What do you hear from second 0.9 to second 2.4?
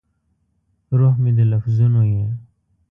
روح مې د لفظونو یې